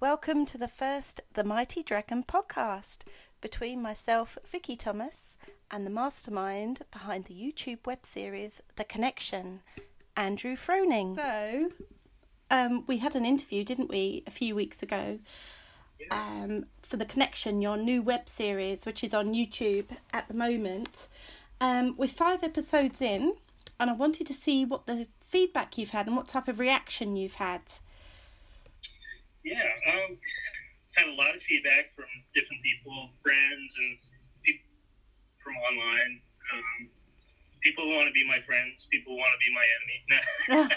[0.00, 3.02] Welcome to the first The Mighty Dragon podcast
[3.42, 5.36] between myself, Vicky Thomas,
[5.70, 9.60] and the mastermind behind the YouTube web series The Connection,
[10.16, 11.16] Andrew Froening.
[11.16, 11.70] So,
[12.50, 15.18] um, we had an interview, didn't we, a few weeks ago
[16.10, 21.08] um, for The Connection, your new web series, which is on YouTube at the moment.
[21.60, 23.34] Um, we're five episodes in,
[23.78, 27.16] and I wanted to see what the feedback you've had and what type of reaction
[27.16, 27.60] you've had.
[29.44, 33.98] Yeah, um, I've had a lot of feedback from different people, friends, and
[34.42, 34.66] people
[35.42, 36.20] from online.
[36.52, 36.88] Um,
[37.62, 40.68] people who want to be my friends, people who want to be my enemy.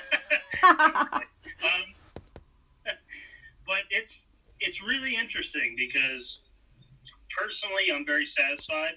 [1.63, 1.93] um,
[3.65, 4.25] but it's
[4.59, 6.39] it's really interesting because
[7.37, 8.95] personally, I'm very satisfied.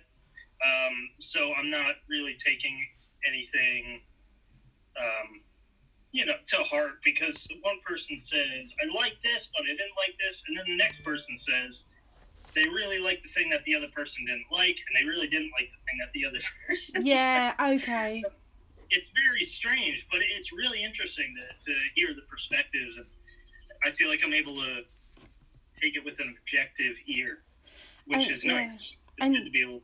[0.64, 2.78] Um, so I'm not really taking
[3.26, 4.00] anything
[4.98, 5.40] um,
[6.12, 10.16] you know, to heart because one person says, I like this, but I didn't like
[10.24, 10.44] this.
[10.46, 11.84] And then the next person says,
[12.54, 15.50] they really like the thing that the other person didn't like, and they really didn't
[15.58, 17.04] like the thing that the other person.
[17.04, 18.22] Yeah, okay.
[18.90, 22.96] it's very strange, but it's really interesting to, to hear the perspectives.
[22.96, 23.06] And
[23.84, 24.84] I feel like I'm able to
[25.80, 27.38] take it with an objective ear,
[28.06, 28.66] which is yeah.
[28.66, 28.94] nice.
[29.18, 29.82] It's and, good to be able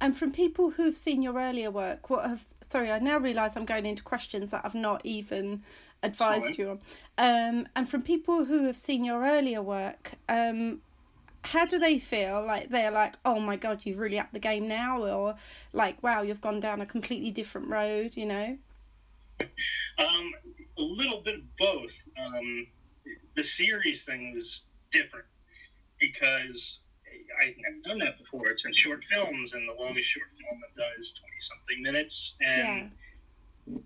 [0.00, 3.64] and from people who've seen your earlier work, what have sorry, I now realise I'm
[3.64, 5.62] going into questions that I've not even
[6.02, 6.80] advised you on.
[7.18, 10.80] Um, and from people who have seen your earlier work, um,
[11.42, 12.44] how do they feel?
[12.44, 15.36] Like they're like, oh my god, you've really upped the game now, or
[15.72, 18.58] like, wow, you've gone down a completely different road, you know?
[19.98, 20.32] Um,
[20.78, 21.92] a little bit of both.
[22.18, 22.66] Um,
[23.34, 25.26] the series thing was different
[26.00, 26.80] because
[27.40, 28.48] I've never done that before.
[28.48, 32.34] It's been short films, and the longest short film I've done is twenty something minutes,
[32.40, 32.90] and
[33.66, 33.78] yeah.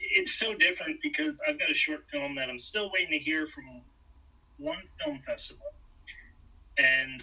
[0.00, 3.46] it's so different because I've got a short film that I'm still waiting to hear
[3.46, 3.82] from
[4.58, 5.66] one film festival,
[6.78, 7.20] and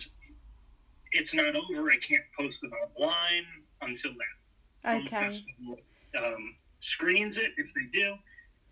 [1.11, 1.91] it's not over.
[1.91, 3.45] I can't post it online
[3.81, 5.07] until that okay.
[5.07, 5.77] film festival
[6.17, 8.15] um, screens it if they do.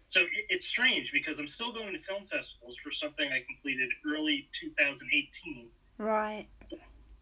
[0.04, 4.46] So it's strange because I'm still going to film festivals for something I completed early
[4.60, 5.70] 2018
[6.02, 6.48] Right.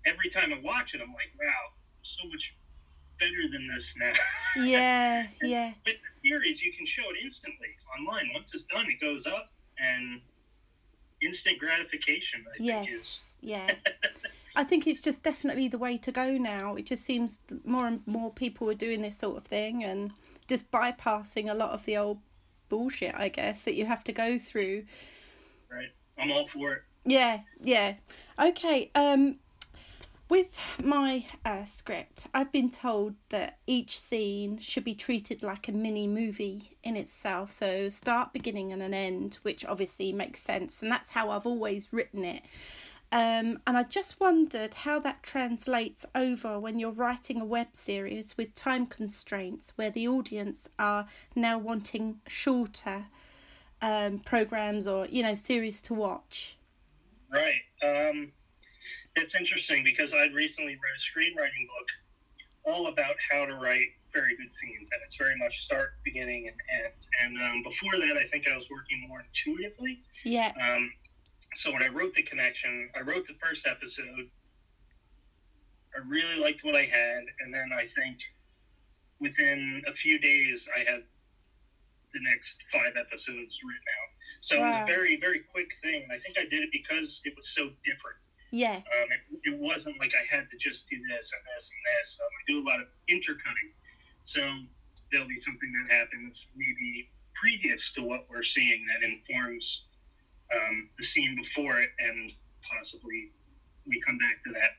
[0.06, 2.56] Every time I watch it, I'm like, wow, so much
[3.20, 4.14] better than this now.
[4.66, 5.74] Yeah, yeah.
[5.86, 7.68] With the series, you can show it instantly
[8.00, 8.30] online.
[8.34, 10.22] Once it's done, it goes up, and
[11.22, 12.46] instant gratification.
[12.48, 13.24] I yes, think is.
[13.42, 13.72] yeah.
[14.56, 16.76] I think it's just definitely the way to go now.
[16.76, 20.12] It just seems more and more people are doing this sort of thing and
[20.48, 22.20] just bypassing a lot of the old
[22.70, 24.86] bullshit, I guess, that you have to go through.
[25.70, 25.90] Right.
[26.18, 26.82] I'm all for it.
[27.06, 27.96] Yeah, yeah.
[28.40, 29.36] Okay, um,
[30.30, 35.74] with my uh, script, I've been told that each scene should be treated like a
[35.74, 37.52] mini movie in itself.
[37.52, 40.82] So, start, beginning, and an end, which obviously makes sense.
[40.82, 42.44] And that's how I've always written it.
[43.12, 48.38] Um, and I just wondered how that translates over when you're writing a web series
[48.38, 53.08] with time constraints where the audience are now wanting shorter
[53.82, 56.56] um, programs or, you know, series to watch.
[57.32, 57.62] Right.
[57.84, 58.32] Um,
[59.16, 61.88] it's interesting because I'd recently read a screenwriting book
[62.66, 66.58] all about how to write very good scenes, and it's very much start, beginning, and
[66.84, 66.94] end.
[67.24, 70.02] And um, before that, I think I was working more intuitively.
[70.26, 70.52] Yeah.
[70.62, 70.92] Um,
[71.56, 74.30] so when I wrote the connection, I wrote the first episode.
[75.96, 78.20] I really liked what I had, and then I think
[79.20, 81.04] within a few days, I had
[82.14, 84.09] the next five episodes written out.
[84.42, 84.66] So wow.
[84.66, 86.08] it was a very, very quick thing.
[86.12, 88.18] I think I did it because it was so different.
[88.52, 88.78] Yeah.
[88.78, 92.18] Um, it, it, wasn't like I had to just do this and this and this.
[92.20, 93.72] Um, I do a lot of intercutting.
[94.24, 94.42] So
[95.12, 99.84] there'll be something that happens maybe previous to what we're seeing that informs
[100.56, 103.32] um, the scene before it, and possibly
[103.88, 104.72] we come back to that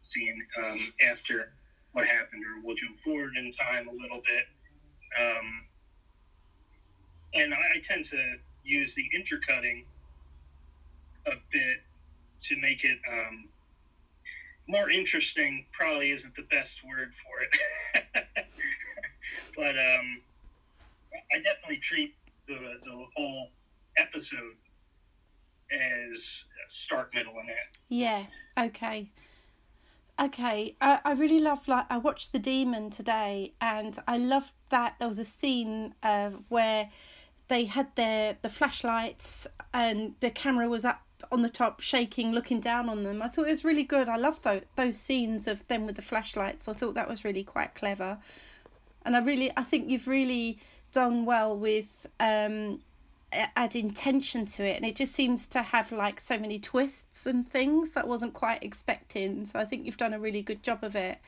[0.00, 1.52] scene um, after
[1.92, 4.44] what happened, or we'll jump forward in time a little bit.
[5.18, 5.64] Um,
[7.34, 8.36] and I, I tend to
[8.66, 9.84] use the intercutting
[11.26, 11.78] a bit
[12.40, 13.48] to make it um,
[14.68, 15.66] more interesting.
[15.72, 18.16] Probably isn't the best word for it,
[19.56, 20.20] but um,
[21.32, 22.14] I definitely treat
[22.46, 23.50] the the whole
[23.96, 24.56] episode
[25.72, 27.58] as start, middle, and end.
[27.88, 28.26] Yeah.
[28.58, 29.10] Okay.
[30.18, 34.94] Okay, I, I really love like I watched The Demon today, and I loved that
[34.98, 36.88] there was a scene uh, where
[37.48, 41.02] they had their the flashlights and the camera was up
[41.32, 43.22] on the top shaking looking down on them.
[43.22, 44.08] I thought it was really good.
[44.08, 46.68] I love those, those scenes of them with the flashlights.
[46.68, 48.18] I thought that was really quite clever.
[49.04, 50.58] And i really i think you've really
[50.90, 52.80] done well with um
[53.32, 54.76] add intention to it.
[54.76, 58.62] And it just seems to have like so many twists and things that wasn't quite
[58.62, 59.44] expecting.
[59.44, 61.18] So i think you've done a really good job of it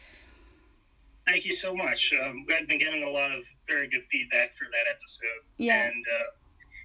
[1.28, 2.12] thank you so much.
[2.22, 5.42] Um, i've been getting a lot of very good feedback for that episode.
[5.58, 5.84] Yeah.
[5.84, 6.30] And uh,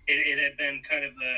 [0.07, 1.37] it, it had been kind of a,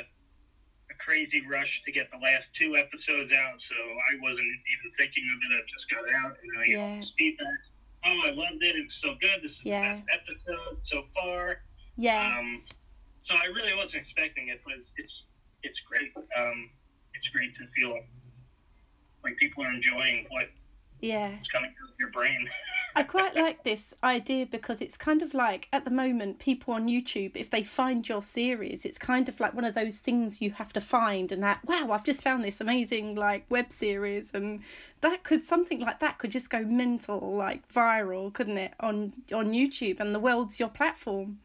[0.92, 5.24] a crazy rush to get the last two episodes out so i wasn't even thinking
[5.34, 5.64] of it.
[5.64, 6.90] I just got out and i Yeah.
[6.96, 7.60] got this feedback.
[8.06, 8.76] Oh i loved it.
[8.76, 9.42] It's so good.
[9.42, 9.82] This is Yeah.
[9.82, 11.62] the best episode so far.
[11.98, 12.38] Yeah.
[12.40, 12.64] Um,
[13.22, 15.26] so I really wasn't expecting it, but it's it's,
[15.64, 16.12] it's great.
[16.38, 16.70] Um,
[17.16, 17.98] it's great to feel
[19.24, 20.48] like people are enjoying what
[21.02, 22.48] yeah is coming through your brain.
[22.96, 26.88] I quite like this idea because it's kind of like at the moment people on
[26.88, 30.52] YouTube if they find your series it's kind of like one of those things you
[30.52, 34.62] have to find and that wow I've just found this amazing like web series and
[35.02, 39.52] that could something like that could just go mental like viral couldn't it on on
[39.52, 41.40] YouTube and the world's your platform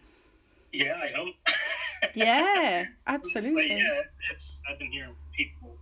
[0.73, 1.35] yeah, I hope.
[2.14, 5.76] yeah but absolutely yeah, it's, it's I've been hearing people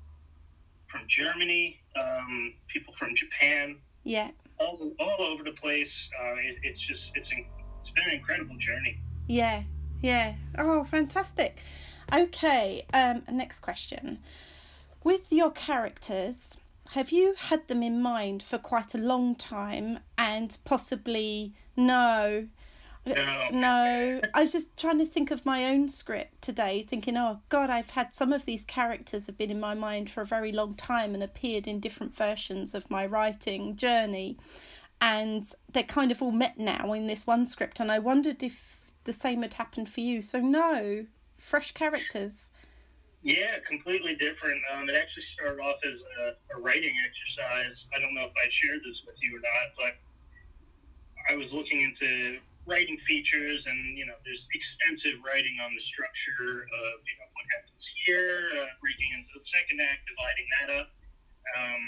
[0.87, 6.11] from Germany, um, people from Japan, yeah all, all over the place.
[6.19, 7.47] Uh, it, it's just it's in,
[7.79, 9.01] it's been an incredible journey.
[9.27, 9.63] Yeah,
[10.03, 10.35] yeah.
[10.57, 11.59] Oh, fantastic.
[12.13, 14.19] Okay, um, next question.
[15.05, 16.55] With your characters,
[16.91, 22.49] have you had them in mind for quite a long time and possibly no?
[23.15, 23.49] No.
[23.51, 27.71] No, I was just trying to think of my own script today, thinking, oh God,
[27.71, 30.75] I've had some of these characters have been in my mind for a very long
[30.75, 34.39] time and appeared in different versions of my writing journey.
[35.01, 37.81] And they're kind of all met now in this one script.
[37.81, 40.21] And I wondered if the same had happened for you.
[40.21, 41.07] So, no,
[41.37, 42.33] fresh characters.
[43.23, 44.61] Yeah, completely different.
[44.73, 47.89] Um, it actually started off as a, a writing exercise.
[47.95, 49.95] I don't know if I shared this with you or not, but
[51.29, 52.39] I was looking into
[52.69, 57.45] writing features, and you know, there's extensive writing on the structure of you know what
[57.57, 60.89] happens here, uh, breaking into the second act, dividing that up.
[61.57, 61.83] Um,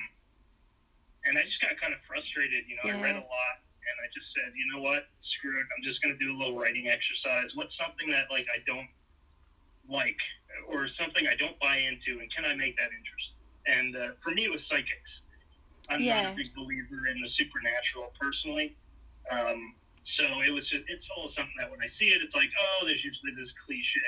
[1.26, 2.64] and I just got kind of frustrated.
[2.66, 5.66] You know, I read a lot, and I just said, you know what, screw it.
[5.76, 7.54] I'm just going to do a little writing exercise.
[7.54, 8.88] What's something that like I don't
[9.88, 10.18] like
[10.66, 13.36] or something I don't buy into, and can I make that interesting?
[13.66, 15.22] And uh, for me, it was psychics.
[15.90, 16.22] I'm Yeah.
[16.22, 18.76] not a big believer in the supernatural personally.
[19.30, 22.50] Um, so it was just, it's all something that when I see it, it's like,
[22.58, 24.00] oh, there's usually this cliche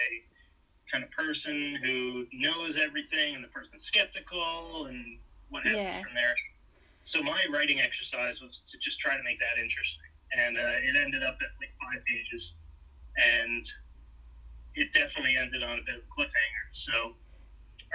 [0.91, 5.19] kind of person who knows everything, and the person's skeptical, and
[5.49, 6.03] what happens Yeah.
[6.03, 6.35] from there.
[7.03, 10.97] So my writing exercise was to just try to make that interesting, and uh, it
[10.97, 12.53] ended up at like five pages,
[13.17, 13.65] and
[14.75, 16.65] it definitely ended on a bit of a cliffhanger.
[16.73, 17.15] So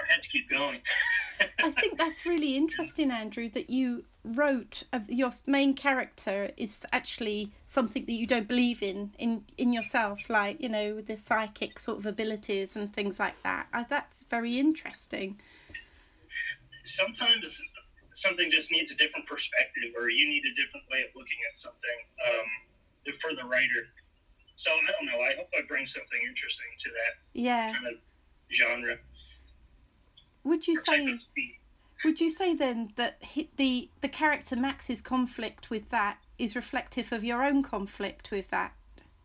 [0.00, 0.80] I had to keep going.
[1.62, 7.52] I think that's really interesting, Andrew, that you wrote uh, your main character is actually
[7.66, 11.78] something that you don't believe in in in yourself, like you know, with the psychic
[11.78, 13.66] sort of abilities and things like that.
[13.72, 15.40] Uh, that's very interesting.
[16.84, 17.60] Sometimes
[18.14, 21.58] something just needs a different perspective, or you need a different way of looking at
[21.58, 23.86] something um, for the writer.
[24.56, 25.22] So I don't know.
[25.22, 27.72] I hope I bring something interesting to that Yeah.
[27.72, 28.02] kind of
[28.52, 28.98] genre.
[30.44, 31.16] Would you say?
[32.04, 37.12] Would you say then that he, the the character Max's conflict with that is reflective
[37.12, 38.72] of your own conflict with that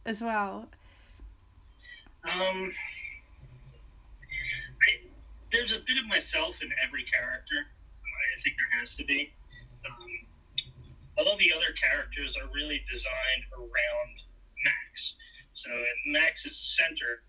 [0.05, 0.67] as well?
[2.23, 2.71] Um,
[4.81, 5.01] I,
[5.51, 7.67] there's a bit of myself in every character.
[8.37, 9.31] I think there has to be.
[9.85, 10.07] Um,
[11.17, 14.13] although the other characters are really designed around
[14.63, 15.13] Max.
[15.53, 15.69] So
[16.07, 17.21] Max is the center.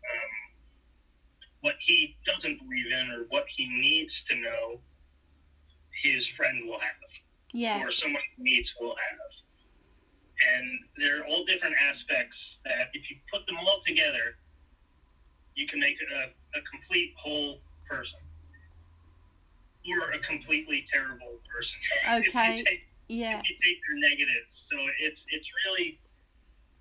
[0.00, 0.32] Um,
[1.62, 4.80] what he doesn't believe in or what he needs to know,
[6.02, 6.94] his friend will have
[7.52, 7.82] Yeah.
[7.82, 9.32] or someone he meets will have.
[10.56, 14.36] And they're all different aspects that, if you put them all together,
[15.54, 18.18] you can make a, a complete whole person
[19.86, 21.78] or a completely terrible person.
[22.24, 22.56] if, Okay.
[22.56, 23.38] you take, Yeah.
[23.38, 24.66] if you take their negatives.
[24.70, 26.00] So it's, it's really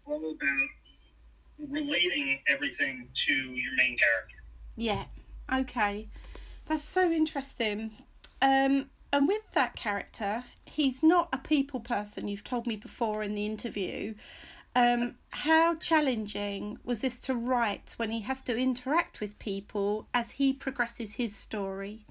[0.05, 0.69] all about
[1.69, 4.35] relating everything to your main character.
[4.79, 5.05] Yeah.
[5.51, 6.07] Okay.
[6.67, 7.91] That's so interesting.
[8.41, 12.29] Um, and with that character, he's not a people person.
[12.29, 14.15] You've told me before in the interview.
[14.75, 20.31] Um, how challenging was this to write when he has to interact with people as
[20.31, 22.05] he progresses his story?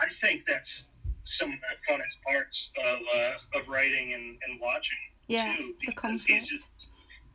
[0.00, 0.86] I think that's
[1.22, 4.96] some of the funnest parts of, uh, of writing and, and watching.
[5.26, 6.30] Yeah, too, the because conflict.
[6.30, 6.86] He's just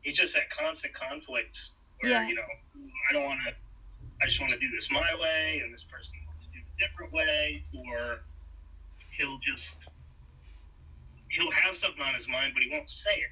[0.01, 1.59] he's just that constant conflict
[2.01, 2.27] where Yeah.
[2.27, 2.43] you know
[3.09, 3.55] I don't want to.
[4.21, 6.65] I just want to do this my way, and this person wants to do it
[6.67, 8.19] a different way, or
[9.17, 9.75] he'll just
[11.29, 13.31] he'll have something on his mind, but he won't say it,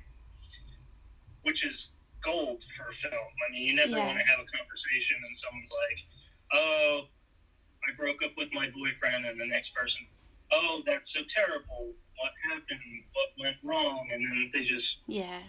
[1.41, 3.13] which is gold for a film.
[3.13, 4.05] I mean, you never Yeah.
[4.05, 5.99] want to have a conversation and someone's like,
[6.53, 7.09] "Oh,
[7.87, 10.07] I broke up with my boyfriend," and the next person,
[10.51, 11.95] "Oh, that's so terrible.
[12.19, 12.81] What happened?
[13.13, 15.43] What went wrong?" And then they just, Yeah.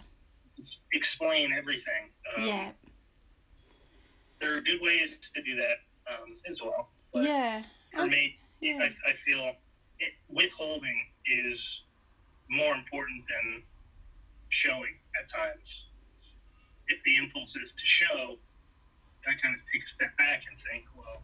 [0.55, 2.13] just explain everything.
[2.35, 2.71] Um, Yeah.
[4.39, 5.77] There are good ways to do that
[6.11, 6.89] um, as well.
[7.13, 7.63] But Yeah.
[7.91, 8.77] for me, Yeah.
[8.81, 9.55] I, I feel
[9.99, 11.83] it, withholding is
[12.49, 13.63] more important than
[14.49, 15.85] showing at times.
[16.87, 18.39] If the impulse is to show,
[19.27, 21.21] I kind of take a step back and think, well,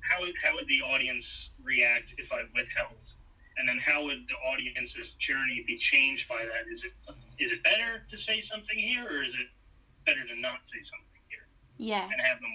[0.00, 3.12] how would, how would the audience react if I withheld?
[3.56, 6.70] And then how would the audience's journey be changed by that?
[6.70, 6.90] Is it
[7.38, 9.46] is it better to say something here, or is it
[10.04, 11.13] better to not say something
[11.78, 12.04] Yeah.
[12.04, 12.50] and have them?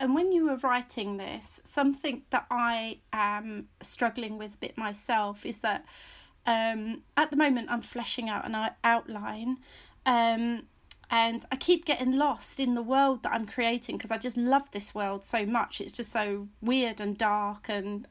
[0.00, 5.46] And when you were writing this, something that I am struggling with a bit myself
[5.46, 5.84] is that
[6.46, 9.58] um, at the moment I'm fleshing out an out- outline,
[10.04, 10.64] um,
[11.10, 14.70] and I keep getting lost in the world that I'm creating because I just love
[14.72, 15.80] this world so much.
[15.80, 18.08] It's just so weird and dark and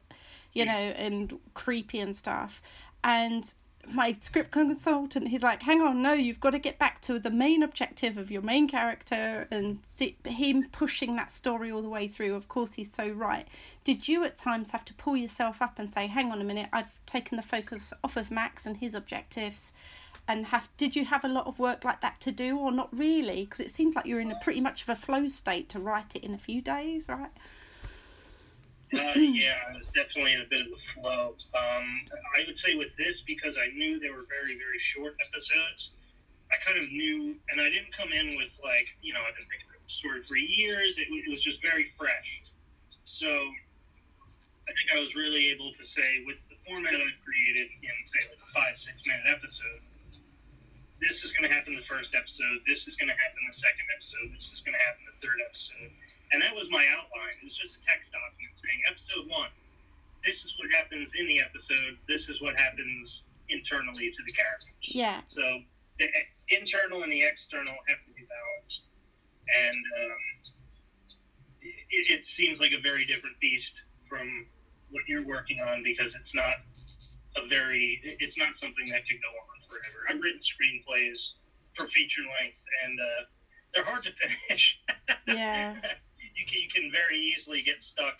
[0.52, 2.62] you know and creepy and stuff.
[3.02, 3.52] And
[3.92, 7.30] my script consultant, he's like, "Hang on, no, you've got to get back to the
[7.30, 12.08] main objective of your main character and see him pushing that story all the way
[12.08, 13.46] through." Of course, he's so right.
[13.84, 16.68] Did you at times have to pull yourself up and say, "Hang on a minute,
[16.72, 19.72] I've taken the focus off of Max and his objectives"?
[20.26, 22.96] And have did you have a lot of work like that to do, or not
[22.96, 23.44] really?
[23.44, 26.16] Because it seemed like you're in a pretty much of a flow state to write
[26.16, 27.30] it in a few days, right?
[28.94, 31.34] Uh, yeah, it was definitely in a bit of a flow.
[31.54, 31.86] Um,
[32.38, 35.90] I would say with this, because I knew they were very, very short episodes,
[36.52, 39.48] I kind of knew, and I didn't come in with like, you know, I've been
[39.50, 40.98] thinking about the story for years.
[40.98, 42.42] It, it was just very fresh.
[43.04, 47.96] So I think I was really able to say, with the format I've created in,
[48.04, 49.82] say, like a five, six minute episode,
[51.00, 53.84] this is going to happen the first episode, this is going to happen the second
[53.92, 55.92] episode, this is going to happen the third episode.
[56.34, 57.38] And that was my outline.
[57.38, 59.54] It was just a text document saying, episode one,
[60.26, 64.82] this is what happens in the episode, this is what happens internally to the characters.
[64.82, 65.62] Yeah, So
[66.00, 66.10] the
[66.50, 68.90] internal and the external have to be balanced.
[69.46, 70.22] And um,
[71.62, 74.46] it, it seems like a very different beast from
[74.90, 76.66] what you're working on because it's not
[77.36, 79.98] a very, it's not something that could go on forever.
[80.10, 81.38] I've written screenplays
[81.74, 83.22] for feature length and uh,
[83.74, 84.10] they're hard to
[84.48, 84.80] finish.
[85.28, 85.76] Yeah.
[86.34, 88.18] you, can, you can very easily get stuck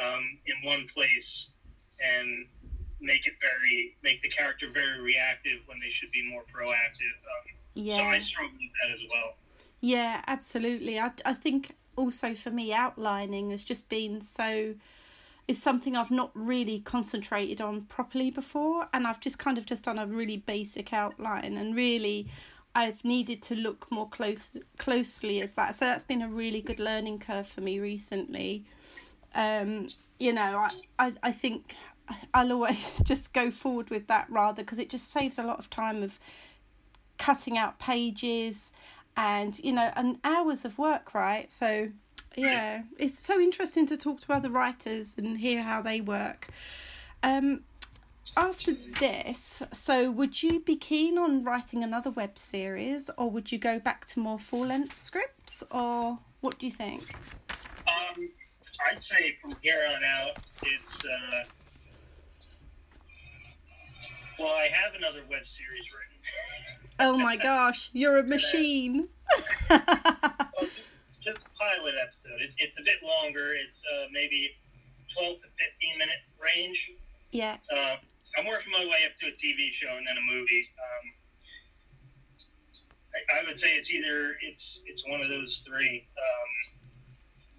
[0.00, 1.48] um, in one place
[2.16, 2.46] and
[3.00, 7.16] make it very make the character very reactive when they should be more proactive.
[7.32, 7.96] Um, yeah.
[7.96, 9.34] So I struggle with that as well.
[9.80, 11.00] Yeah, absolutely.
[11.00, 14.74] I, I think also for me, outlining has just been so.
[15.48, 19.84] is something I've not really concentrated on properly before, and I've just kind of just
[19.84, 22.28] done a really basic outline, and really,
[22.74, 25.76] I've needed to look more close closely as that.
[25.76, 28.64] So that's been a really good learning curve for me recently.
[29.34, 29.88] Um,
[30.18, 31.76] you know, I, I I think
[32.34, 35.70] I'll always just go forward with that rather because it just saves a lot of
[35.70, 36.18] time of
[37.18, 38.72] cutting out pages
[39.16, 41.88] and you know and hours of work right so
[42.36, 46.48] yeah it's so interesting to talk to other writers and hear how they work
[47.22, 47.60] um
[48.36, 53.58] after this so would you be keen on writing another web series or would you
[53.58, 57.14] go back to more full length scripts or what do you think
[57.86, 58.28] Um,
[58.90, 61.44] I'd say from here on out, it's uh,
[64.38, 66.56] well, I have another web series written.
[67.00, 69.08] oh my gosh you're a machine
[69.70, 72.40] Well, just, just pilot episode.
[72.40, 73.54] It, it's a bit longer.
[73.54, 74.50] It's uh, maybe
[75.16, 76.92] twelve to fifteen minute range.
[77.30, 77.96] yeah Uh,
[78.38, 80.68] I'm working my way up to a TV show and then a movie.
[80.80, 81.04] Um,
[83.12, 86.08] I, I would say it's either it's it's one of those three.
[86.16, 86.50] Um,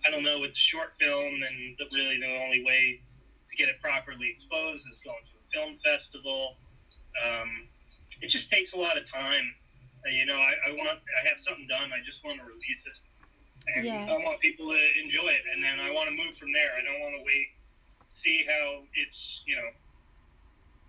[0.05, 0.39] I don't know.
[0.39, 3.01] With the short film, and the, really the only way
[3.49, 6.57] to get it properly exposed is going to a film festival.
[7.23, 7.69] Um,
[8.21, 9.45] it just takes a lot of time.
[10.05, 11.93] Uh, you know, I, I want I have something done.
[11.93, 12.97] I just want to release it,
[13.77, 14.09] and Yeah.
[14.09, 16.73] I want people to enjoy it, and then I want to move from there.
[16.73, 17.47] I don't want to wait,
[18.07, 19.69] see how it's you know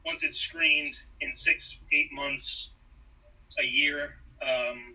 [0.05, 2.69] once it's screened in six, eight months,
[3.61, 4.95] a year, um,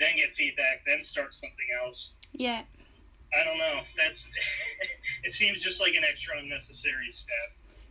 [0.00, 2.12] then get feedback, then start something else.
[2.32, 2.62] yeah
[3.38, 3.80] I don't know.
[3.96, 4.26] That's
[5.24, 7.34] it seems just like an extra unnecessary step.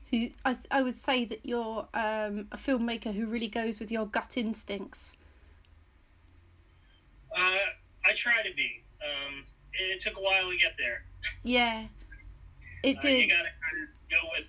[0.06, 3.92] So you, I, I would say that you're um, a filmmaker who really goes with
[3.92, 5.16] your gut instincts.
[7.36, 7.58] Uh,
[8.06, 8.82] I try to be.
[9.02, 11.04] Um, it, it took a while to get there.
[11.44, 11.84] Yeah,
[12.84, 13.30] it Uh, you did.
[13.30, 14.48] gotta kind of go with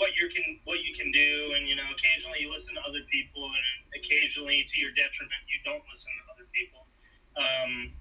[0.00, 3.04] what you can what you can do, and you know, occasionally you listen to other
[3.12, 5.44] people, and occasionally to your detriment.
[5.44, 6.88] You don't listen to other people,
[7.36, 7.92] um,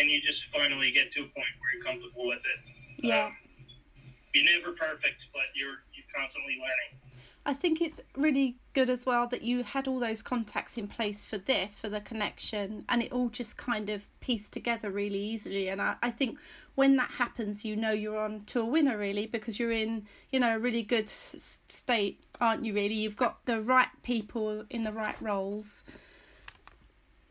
[0.00, 2.58] and you just finally get to a point where you're comfortable with it.
[3.04, 3.28] Yeah.
[3.28, 3.36] Um,
[4.32, 7.01] you're never perfect, but you're you're constantly learning.
[7.44, 11.24] I think it's really good as well that you had all those contacts in place
[11.24, 15.68] for this, for the connection, and it all just kind of pieced together really easily.
[15.68, 16.38] And I, I think
[16.76, 20.38] when that happens, you know you're on to a winner really because you're in, you
[20.38, 22.74] know, a really good state, aren't you?
[22.74, 25.82] Really, you've got the right people in the right roles.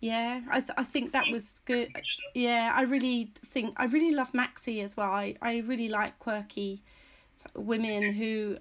[0.02, 1.90] Yeah, I th- I think that was good.
[2.34, 5.12] Yeah, I really think I really love Maxie as well.
[5.12, 6.82] I, I really like quirky
[7.56, 8.58] women who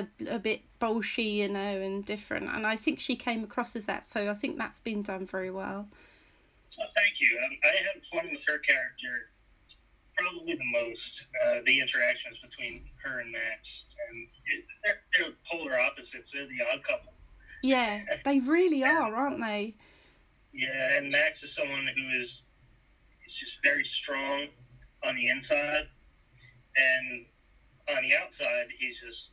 [0.00, 2.48] are a bit bolshy, you know, and different.
[2.48, 4.04] And I think she came across as that.
[4.04, 5.88] So I think that's been done very well.
[6.78, 7.38] Well, thank you.
[7.44, 9.30] Um, I had fun with her character
[10.16, 11.26] probably the most.
[11.44, 16.32] Uh, the interactions between her and Max, and it, they're, they're polar opposites.
[16.32, 17.12] They're the odd couple.
[17.62, 19.74] Yeah, they really are, aren't they?
[20.52, 22.42] Yeah, and Max is someone who is
[23.26, 24.48] is just very strong
[25.04, 25.88] on the inside,
[26.76, 27.26] and
[27.88, 29.30] on the outside, he's just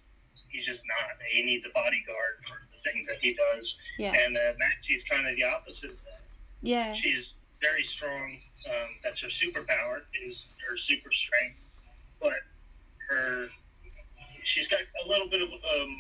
[0.52, 1.18] he's just not.
[1.30, 3.80] He needs a bodyguard for the things that he does.
[3.98, 4.14] Yeah.
[4.14, 6.22] And uh, Maxie's kind of the opposite of that.
[6.62, 6.94] Yeah.
[6.94, 8.38] She's very strong.
[8.70, 11.58] Um, that's her superpower is her super strength,
[12.22, 12.34] but
[13.10, 13.48] her
[14.44, 15.98] she's got a little bit of um,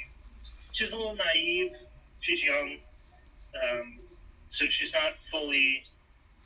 [0.71, 1.71] she's a little naive.
[2.19, 2.77] She's young,
[3.55, 3.99] um,
[4.49, 5.83] so she's not fully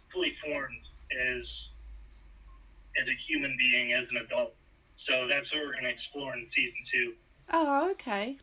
[0.07, 0.81] fully formed
[1.33, 1.69] as
[3.00, 4.53] as a human being as an adult.
[4.95, 7.13] So that's what we're going to explore in season two.
[7.52, 8.38] Oh, okay.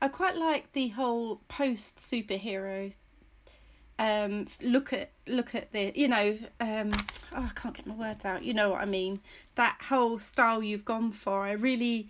[0.00, 2.92] I quite like the whole post superhero.
[3.98, 6.92] Um, look at look at the you know um,
[7.34, 8.44] oh, I can't get my words out.
[8.44, 9.20] You know what I mean?
[9.56, 11.44] That whole style you've gone for.
[11.44, 12.08] I really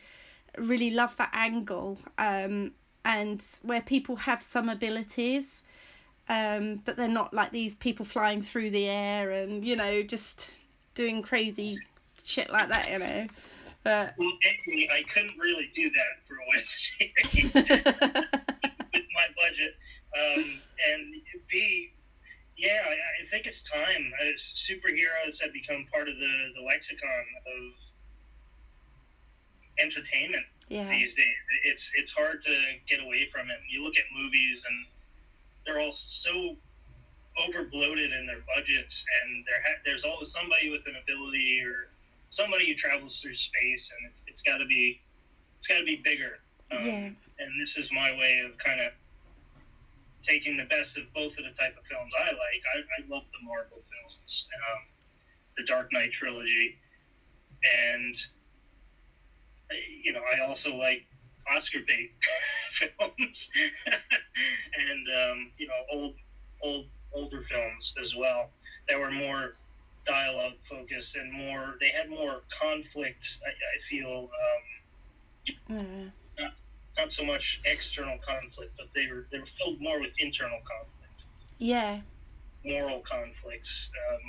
[0.59, 1.99] really love that angle.
[2.19, 2.73] Um,
[3.05, 5.63] and where people have some abilities,
[6.29, 10.51] um, but they're not like these people flying through the air and you know just
[10.95, 11.79] doing crazy
[12.23, 12.91] shit like that.
[12.91, 13.27] You know.
[13.89, 19.77] But Well, A, I couldn't really do that for a web series with my budget.
[20.13, 20.61] Um,
[20.93, 21.15] and
[21.51, 21.93] B,
[22.59, 24.13] yeah, I, I think it's time.
[24.21, 27.73] As superheroes have become part of the, the lexicon of
[29.79, 31.37] entertainment yeah, these days.
[31.65, 33.57] It's it's hard to get away from it.
[33.71, 34.87] You look at movies and
[35.65, 36.57] they're all so
[37.41, 41.89] over bloated in their budgets, and there ha- there's always somebody with an ability or
[42.29, 45.01] somebody who travels through space, and it's it's got to be
[45.57, 46.39] it's got to be bigger.
[46.71, 47.11] Um, Yeah.
[47.41, 48.93] And this is my way of kind of
[50.23, 52.63] taking the best of both of the type of films I like.
[52.75, 54.83] I, I love the Marvel films, um,
[55.57, 56.77] the Dark Knight trilogy,
[57.87, 58.15] and
[59.71, 61.07] uh, you know I also like
[61.51, 62.13] Oscar bait
[62.71, 63.49] films,
[63.87, 66.15] and um, you know old
[66.63, 68.51] old older films as well
[68.89, 69.57] that were more
[70.09, 74.31] dialogue focused and more they had more conflict i, I feel
[75.69, 76.49] um, yeah.
[76.97, 81.25] not so much external conflict but they were they were filled more with internal conflict
[81.59, 82.01] yeah.
[82.65, 84.21] moral conflicts um,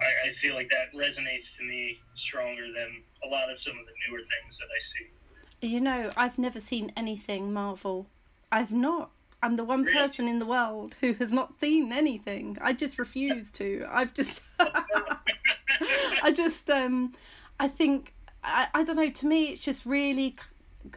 [0.00, 3.86] I, I feel like that resonates to me stronger than a lot of some of
[3.86, 5.06] the newer things that i see
[5.60, 8.06] You know, I've never seen anything Marvel.
[8.52, 9.10] I've not.
[9.42, 9.96] I'm the one Really?
[9.96, 12.58] person in the world who has not seen anything.
[12.60, 13.86] I just refuse to.
[13.88, 14.42] I've just.
[14.60, 16.68] I just.
[16.70, 17.12] Um.
[17.60, 18.14] I think.
[18.42, 19.10] I, I don't know.
[19.10, 20.36] To me, it's just really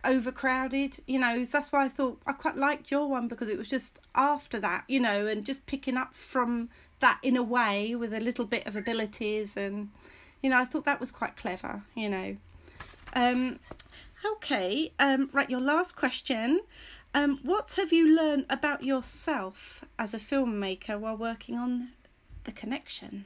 [0.03, 0.97] overcrowded.
[1.05, 3.67] You know, so that's why I thought I quite liked your one because it was
[3.67, 4.85] just after that.
[4.87, 8.65] You know, and just picking up from that in a way with a little bit
[8.65, 9.89] of abilities and.
[10.43, 11.83] You know, I thought that was quite clever.
[11.95, 12.37] You know.
[13.13, 13.59] Um,
[14.25, 14.91] okay.
[14.99, 15.47] Um, right.
[15.47, 16.61] Your last question.
[17.13, 21.89] Um, what have you learned about yourself as a filmmaker while working on
[22.45, 23.25] The Connection?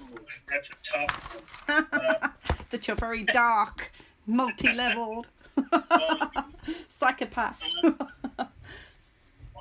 [0.00, 2.28] Ooh, that's a tough one Uh,
[2.70, 3.90] that you're very dark,
[4.26, 5.26] multi-leveled,
[6.88, 7.60] psychopath.
[7.82, 7.98] Well,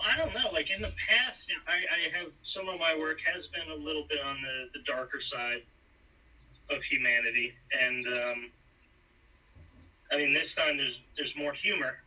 [0.05, 0.49] I don't know.
[0.53, 4.05] Like in the past, I, I have some of my work has been a little
[4.07, 5.63] bit on the, the darker side
[6.69, 8.49] of humanity, and um,
[10.11, 11.97] I mean this time there's there's more humor,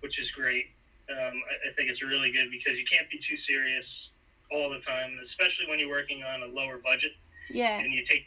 [0.00, 0.66] which is great.
[1.08, 4.08] Um, I, I think it's really good because you can't be too serious
[4.50, 7.12] all the time, especially when you're working on a lower budget
[7.48, 8.26] yeah, and you take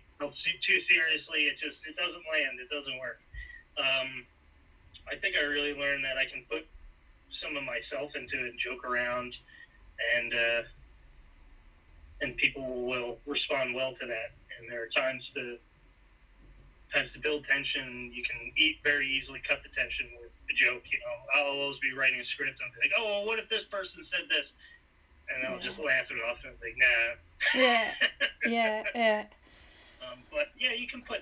[0.61, 1.41] too seriously.
[1.41, 2.59] It just it doesn't land.
[2.59, 3.19] It doesn't work.
[3.77, 4.23] Um,
[5.09, 6.65] I think I really learned that I can put
[7.29, 9.37] some of myself into it and joke around,
[10.15, 10.61] and uh,
[12.21, 14.31] and people will respond well to that.
[14.59, 15.57] And there are times to
[16.93, 18.11] times to build tension.
[18.13, 20.07] You can eat very easily cut the tension
[20.49, 20.83] a joke.
[20.91, 23.47] You know, I'll always be writing a script and be like, oh, well, what if
[23.49, 24.53] this person said this?
[25.33, 25.59] And I'll Yeah.
[25.59, 27.59] just laugh it off and be like, nah.
[27.59, 27.91] Yeah.
[28.45, 29.23] Yeah, yeah.
[30.01, 31.21] Um, but yeah, you can put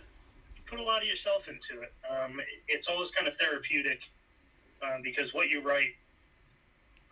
[0.65, 1.93] put a lot of yourself into it.
[2.10, 4.10] Um, it- it's always kind of therapeutic
[4.81, 5.93] um, because what you write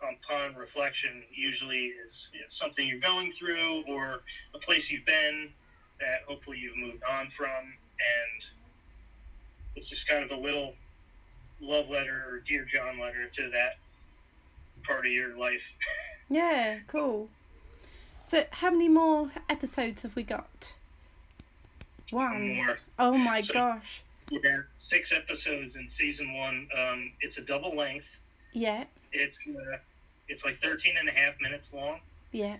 [0.02, 4.22] upon reflection usually is, is something you're going through or
[4.54, 5.52] a place you've been
[6.00, 8.46] that hopefully you've moved on from, and
[9.76, 10.74] it's just kind of a little
[11.60, 13.76] love letter or dear John letter to that
[14.84, 15.62] part of your life.
[16.32, 17.28] Yeah, cool.
[18.30, 20.74] So, how many more episodes have we got?
[22.12, 22.54] One.
[22.54, 22.78] More.
[23.00, 24.02] Oh my So- gosh.
[24.30, 26.68] Yeah, six episodes in season one.
[26.78, 28.06] Um, it's a double length.
[28.52, 29.78] Yeah, It's uh,
[30.28, 31.98] it's like 13 and a half minutes long,
[32.30, 32.58] yeah.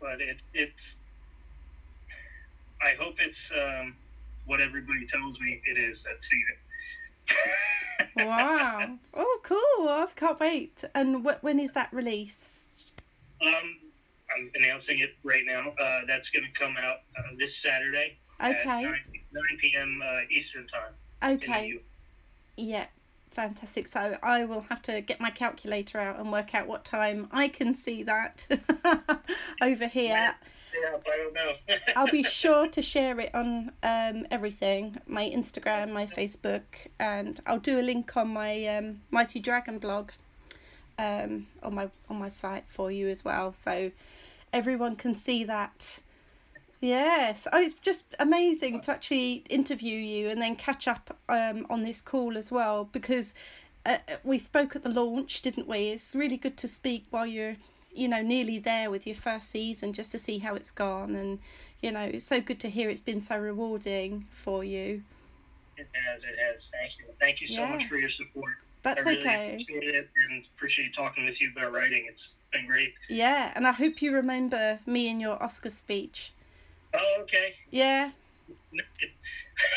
[0.00, 0.96] but it it's.
[2.82, 3.94] I hope it's um,
[4.46, 6.02] what everybody tells me it is.
[6.02, 7.36] That's seen it.
[8.16, 8.98] Wow.
[9.14, 9.88] oh, cool.
[9.88, 10.84] I can't wait.
[10.94, 12.84] And wh- when is that released?
[13.42, 13.50] um,
[14.34, 15.70] I'm announcing it right now.
[15.80, 18.82] Uh, that's going to come out uh, this Saturday at Okay.
[18.82, 18.94] 9,
[19.32, 20.02] 9 p.m.
[20.04, 21.34] Uh, Eastern time.
[21.36, 21.78] Okay.
[22.56, 22.86] Yeah.
[23.34, 23.92] Fantastic.
[23.92, 27.48] So I will have to get my calculator out and work out what time I
[27.48, 28.46] can see that
[29.60, 30.34] over here.
[30.80, 31.76] Yeah, I don't know.
[31.96, 36.62] I'll be sure to share it on um, everything my Instagram, my Facebook,
[37.00, 40.12] and I'll do a link on my um, Mighty Dragon blog
[40.96, 43.90] um, on my on my site for you as well, so
[44.52, 45.98] everyone can see that.
[46.80, 51.82] Yes, oh, it's just amazing to actually interview you and then catch up um, on
[51.82, 53.34] this call as well because
[53.86, 55.88] uh, we spoke at the launch, didn't we?
[55.88, 57.56] It's really good to speak while you're,
[57.94, 61.38] you know, nearly there with your first season just to see how it's gone and,
[61.80, 65.02] you know, it's so good to hear it's been so rewarding for you.
[65.78, 66.22] It has.
[66.24, 66.68] It has.
[66.70, 67.06] Thank you.
[67.18, 67.70] Thank you so Yeah.
[67.70, 68.54] much for your support.
[68.82, 69.52] That's I really okay.
[69.54, 72.04] appreciate it and appreciate talking with you about writing.
[72.06, 72.92] It's been great.
[73.08, 76.33] Yeah, and I hope you remember me in your Oscar speech.
[76.94, 77.54] Oh, okay.
[77.70, 78.10] Yeah.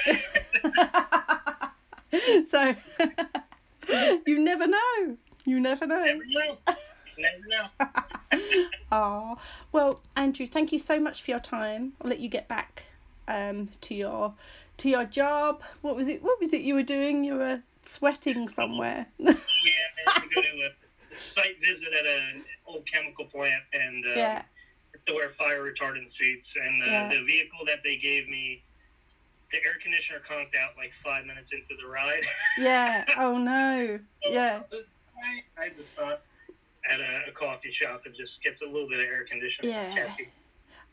[2.51, 2.75] so
[4.25, 5.17] you never know.
[5.45, 6.03] You never know.
[6.03, 6.57] Never know.
[7.17, 7.67] Never know.
[8.89, 9.37] Oh,
[9.73, 11.91] well, Andrew, thank you so much for your time.
[12.01, 12.83] I'll let you get back
[13.27, 14.33] um, to your
[14.77, 15.61] to your job.
[15.81, 16.23] What was it?
[16.23, 17.25] What was it you were doing?
[17.25, 19.07] You were sweating somewhere.
[19.17, 20.69] Yeah, I had to go to a
[21.13, 24.43] site visit at an old chemical plant and uh, yeah.
[25.07, 26.55] To wear fire retardant suits.
[26.61, 27.09] And uh, Yeah.
[27.09, 28.63] the vehicle that they gave me,
[29.51, 32.23] the air conditioner conked out like five minutes into the ride.
[32.57, 33.05] Yeah.
[33.17, 33.99] Oh no.
[34.29, 34.61] Yeah.
[35.57, 36.21] I just thought
[36.89, 39.71] at a, a coffee shop it just gets a little bit of air conditioning.
[39.71, 40.13] Yeah.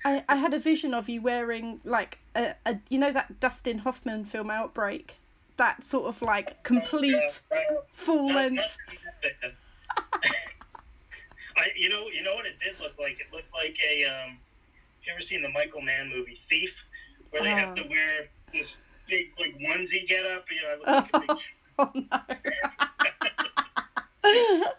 [0.04, 3.78] I, I had a vision of you wearing like a, a you know that Dustin
[3.78, 5.16] Hoffman film Outbreak,
[5.56, 7.14] that sort of like complete
[7.50, 7.58] Uh, uh,
[7.92, 8.76] full not- length.
[9.22, 9.53] not- I,
[11.76, 13.18] you know, you know what it did look like.
[13.20, 14.04] It looked like a.
[14.04, 14.38] Um,
[15.04, 16.74] you ever seen the Michael Mann movie Thief,
[17.30, 20.46] where they have to wear this big like onesie get up?
[20.50, 21.28] You know, I look like
[21.78, 22.00] a big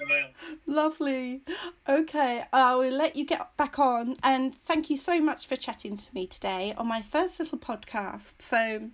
[0.00, 0.26] Oh no.
[0.66, 1.42] Lovely.
[1.88, 5.96] Okay, I will let you get back on and thank you so much for chatting
[5.96, 8.34] to me today on my first little podcast.
[8.40, 8.90] So,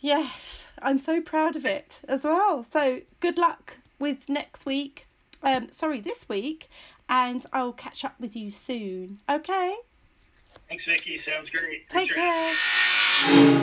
[0.00, 2.66] yes, I'm so proud of it as well.
[2.72, 5.06] So, good luck with next week.
[5.42, 6.68] Um, sorry, this week,
[7.08, 9.20] and I'll catch up with you soon.
[9.28, 9.76] Okay?
[10.68, 11.16] Thanks, Vicky.
[11.16, 11.88] Sounds great.
[11.88, 13.56] Take care.